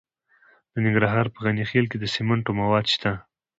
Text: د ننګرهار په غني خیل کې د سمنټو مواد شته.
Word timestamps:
د 0.71 0.73
ننګرهار 0.85 1.25
په 1.33 1.39
غني 1.45 1.65
خیل 1.71 1.85
کې 1.91 1.97
د 1.99 2.05
سمنټو 2.15 2.51
مواد 2.59 2.85
شته. 2.93 3.11